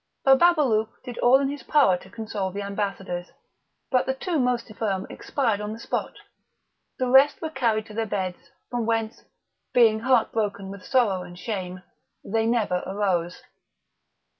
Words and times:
Bababalouk 0.25 0.89
did 1.03 1.19
all 1.19 1.37
in 1.39 1.47
his 1.47 1.61
power 1.61 1.95
to 1.95 2.09
console 2.09 2.49
the 2.51 2.63
ambassadors, 2.63 3.29
but 3.91 4.07
the 4.07 4.15
two 4.15 4.39
most 4.39 4.67
infirm 4.67 5.05
expired 5.11 5.61
on 5.61 5.73
the 5.73 5.79
spot; 5.79 6.15
the 6.97 7.07
rest 7.07 7.39
were 7.39 7.51
carried 7.51 7.85
to 7.85 7.93
their 7.93 8.07
beds, 8.07 8.49
from 8.71 8.87
whence, 8.87 9.23
being 9.75 9.99
heart 9.99 10.31
broken 10.31 10.71
with 10.71 10.83
sorrow 10.83 11.21
and 11.21 11.37
shame, 11.37 11.83
they 12.23 12.47
never 12.47 12.81
arose. 12.87 13.43